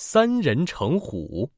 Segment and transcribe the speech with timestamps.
[0.00, 1.50] 三人成虎。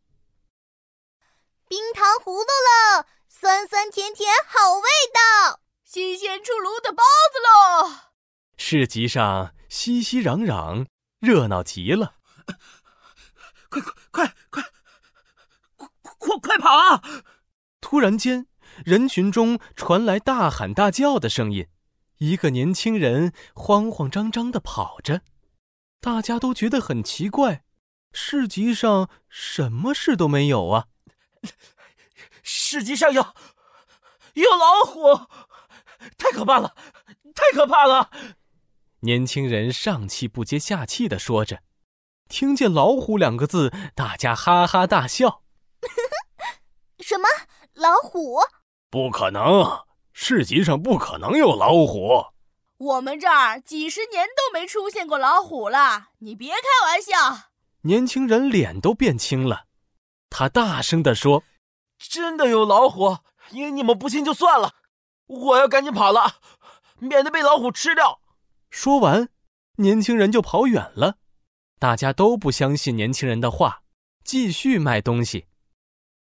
[1.68, 8.12] 冰糖葫芦喽，酸酸甜甜好味道，新鲜出炉的包子喽！
[8.56, 10.86] 市集上熙熙攘攘，
[11.20, 12.14] 热闹极了。
[13.68, 14.62] 快快快快
[15.76, 17.02] 快快快跑啊！
[17.82, 18.46] 突然间，
[18.86, 21.68] 人群中传来大喊大叫的声音，
[22.16, 25.20] 一个年轻人慌慌张张的跑着，
[26.00, 27.64] 大家都觉得很奇怪，
[28.12, 30.86] 市集上什么事都没有啊！
[32.42, 33.22] 市集上有
[34.34, 35.26] 有老虎，
[36.18, 36.74] 太可怕了，
[37.34, 38.10] 太可怕了！
[39.00, 41.62] 年轻人上气不接下气的说着。
[42.28, 45.42] 听见“老虎”两个字，大家哈哈大笑。
[47.00, 47.28] 什么
[47.74, 48.40] 老虎？
[48.90, 49.84] 不可能！
[50.12, 52.26] 市集上不可能有老虎。
[52.76, 57.49] 我们这儿几十年都没出现过老虎了，你别开玩笑。
[57.82, 59.66] 年轻人脸都变青了，
[60.28, 61.44] 他大声地说
[61.98, 63.18] ：“真的有老虎！
[63.50, 64.74] 你你们不信就算了，
[65.26, 66.36] 我要赶紧跑了，
[66.98, 68.20] 免得被老虎吃掉。”
[68.68, 69.30] 说完，
[69.76, 71.16] 年轻人就跑远了。
[71.78, 73.82] 大家都不相信年轻人的话，
[74.22, 75.46] 继续卖东西。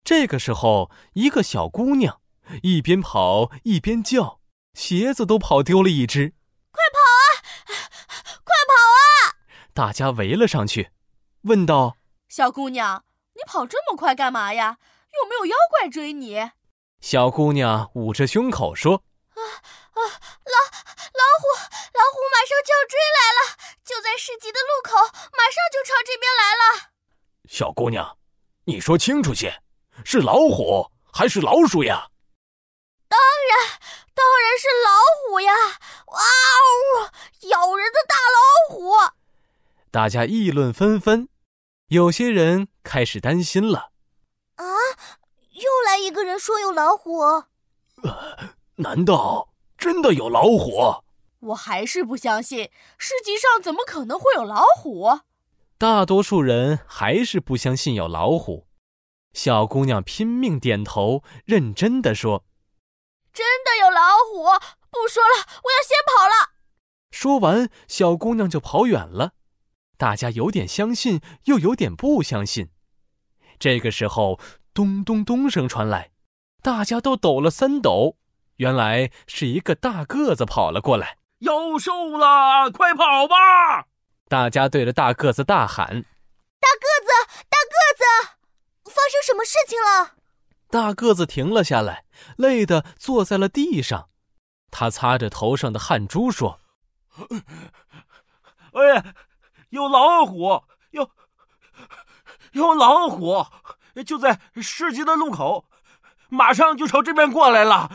[0.03, 2.23] 这个时候，一个小姑娘
[2.63, 4.41] 一边跑一边叫，
[4.73, 6.35] 鞋子都跑丢了一只。
[6.71, 7.29] 快跑啊！
[8.43, 9.37] 快跑啊！
[9.75, 10.91] 大家围了上去，
[11.43, 11.97] 问道
[12.29, 13.05] ：“小姑娘，
[13.35, 14.79] 你跑这么快干嘛呀？
[15.21, 16.51] 有没有妖怪追你？”
[17.01, 19.03] 小姑娘捂着胸口说
[19.35, 20.59] ：“啊啊，老
[21.19, 21.49] 老虎，
[21.93, 24.97] 老虎马上就要追来了，就在市集的路口，
[25.37, 26.93] 马上就朝这边来了。”
[27.51, 28.17] 小姑娘，
[28.67, 29.63] 你说清楚些，
[30.05, 32.09] 是老虎还是老鼠呀？
[33.09, 33.19] 当
[33.51, 33.81] 然，
[34.15, 34.91] 当然是老
[35.29, 35.53] 虎呀！
[36.07, 37.11] 哇哦，
[37.49, 38.93] 咬人的大老虎！
[39.91, 41.29] 大家议论纷纷，
[41.93, 43.91] 有些人开始担心了。
[44.55, 44.65] 啊，
[45.51, 47.19] 又来一个人说有老虎。
[47.21, 51.05] 呃，难道真的有老虎？
[51.41, 55.21] 我还是不相信，市集上怎么可能会有老虎？
[55.77, 58.67] 大多数人还是不相信有老虎。
[59.35, 62.47] 小姑娘拼命点头，认真的说
[63.35, 64.45] ：“真的有老虎！
[64.91, 66.53] 不说了，我要先跑了。”
[67.13, 69.35] 说完，小姑娘就跑远了。
[70.03, 72.71] 大家有点相信，又有点不相信。
[73.61, 74.41] 这个时候，
[74.75, 76.11] 咚咚咚声传来，
[76.61, 78.17] 大家都抖了三抖。
[78.57, 81.19] 原来是一个大个子跑了过来。
[81.43, 83.87] 妖兽了，快跑吧！
[84.29, 85.87] 大家对着大个子大喊
[86.59, 88.03] ：“大个子，大个子，
[88.87, 90.17] 发生什么事情了？”
[90.69, 94.09] 大个子停了下来，累得坐在了地上。
[94.73, 96.59] 他擦着头上的汗珠说
[98.75, 99.15] ：“哎，
[99.73, 101.11] 有老虎，有
[102.53, 103.47] 有老虎，
[104.05, 105.65] 就在市集的路口，
[106.29, 107.91] 马上就朝这边过来了。”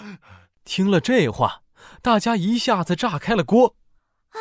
[0.65, 1.61] 听了这话，
[2.01, 3.75] 大家一下子炸开了锅。
[4.29, 4.39] 啊，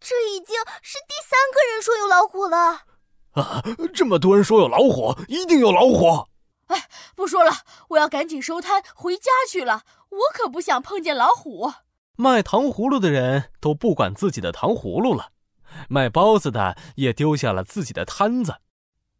[0.00, 2.86] 这已经是第三个人说有老虎了。
[3.32, 3.62] 啊，
[3.94, 6.28] 这么多人说有老虎，一定有老虎。
[6.68, 7.52] 哎，不说了，
[7.90, 9.82] 我要赶紧收摊回家去了。
[10.08, 11.70] 我可不想碰见老虎。
[12.16, 15.32] 卖糖葫芦的人都不管自己的糖葫芦了，
[15.88, 18.56] 卖包子的也丢下了自己的摊子。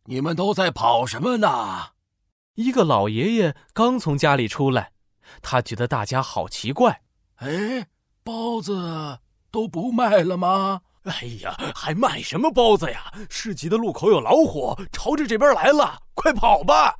[0.05, 1.91] 你们都在跑什么呢？
[2.55, 4.93] 一个老爷爷刚从家里出来。
[5.43, 7.03] 他觉得大家好奇怪，
[7.37, 7.89] 哎，
[8.23, 9.19] 包子
[9.51, 10.83] 都不卖了吗？
[11.03, 13.13] 哎呀，还卖什么包子呀？
[13.29, 16.97] 市集的路口有老虎，朝着这边来了，快跑吧！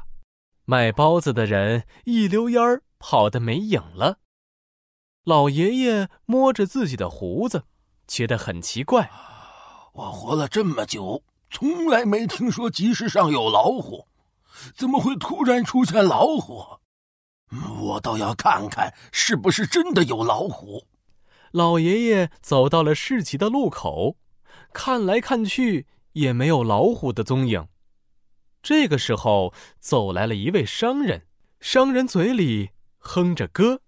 [0.65, 4.19] 卖包子的人一溜烟儿跑得没影了。
[5.25, 7.65] 老爷爷摸着自己的胡子，
[8.09, 9.11] 觉得很奇怪。
[9.97, 14.07] 我活了这么久，从来没听说集市上有老虎，
[14.75, 16.81] 怎么会突然出现老虎？
[17.81, 20.85] 我倒要看看是不是真的有老虎。
[21.51, 24.19] 老爷爷走到了市集的路口，
[24.75, 27.67] 看来看去也没有老虎的踪影。
[28.63, 31.27] 这个时候，走来了一位商人，
[31.59, 33.81] 商人嘴里哼着歌：“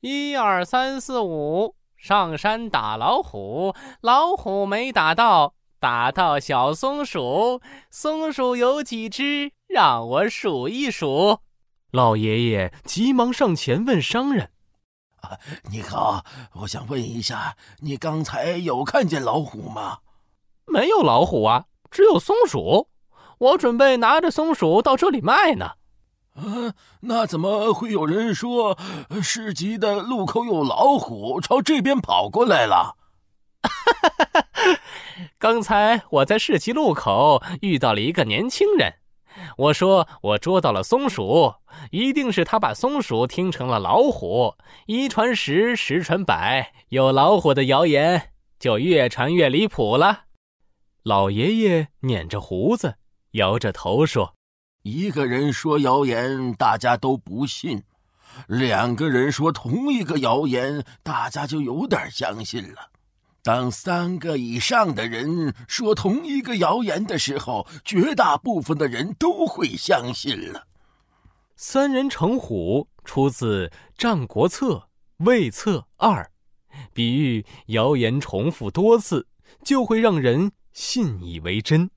[0.00, 1.74] 一二三四五，
[2.04, 9.52] 上山打老虎，老虎没打到，打到小松鼠，松鼠有几只？
[9.66, 11.38] 让我数一数。”
[11.92, 14.50] 老爷爷急忙上前问商人
[15.22, 15.38] ：“啊，
[15.70, 16.22] 你好，
[16.60, 20.00] 我想问一下，你刚才有看见老虎吗
[20.70, 22.90] ？”“没有老虎啊，只有松鼠。
[23.38, 25.70] 我准备拿着松鼠到这里卖呢。
[26.34, 28.78] ”“啊，那怎么会有人说
[29.22, 32.96] 市集的路口有老虎，朝这边跑过来了？”
[33.62, 34.80] 哈哈哈哈
[35.38, 38.94] 刚才我在市集路口遇到了一个年轻人，
[39.56, 41.54] 我说我捉到了松鼠，
[41.90, 44.54] 一定是他把松鼠听成了老虎。
[44.86, 50.24] 一传十，十传百，有老虎的谣言就越传越离谱了。
[51.02, 52.96] 老爷爷捻着胡子，
[53.32, 54.33] 摇着头说
[54.84, 57.78] ：“一个人说谣言，大家都不信；
[58.46, 62.90] 两个人说同一个谣言，大家就有点相信了。”
[63.42, 70.66] 当三个以上的人说同一个谣言的时候，绝大部分的人都会相信了。
[71.56, 74.74] 三人成虎出自《战国策·
[75.24, 76.30] 魏策二》，
[76.92, 79.26] 比喻谣言重复多次
[79.62, 81.90] 就会让人信以为真。